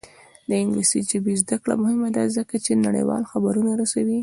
د 0.49 0.51
انګلیسي 0.63 0.99
ژبې 1.09 1.33
زده 1.41 1.55
کړه 1.63 1.75
مهمه 1.83 2.09
ده 2.15 2.23
ځکه 2.37 2.55
چې 2.65 2.81
نړیوال 2.85 3.23
خبرونه 3.31 3.71
رسوي. 3.81 4.19